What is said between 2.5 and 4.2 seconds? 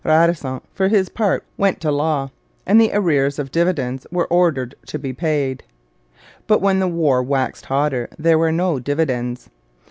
and the arrears of dividends